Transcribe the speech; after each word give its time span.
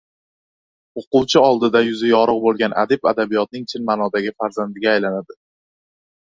o‘quvchi 1.01 1.35
oldida 1.49 1.81
yuzi 1.87 2.09
yorug‘ 2.11 2.39
bo‘lgan 2.45 2.73
adib 2.85 3.05
adabiyotning 3.13 3.69
chin 3.75 3.87
ma’nodagi 3.91 4.33
farzandiga 4.41 4.91
aylanadi. 4.95 5.39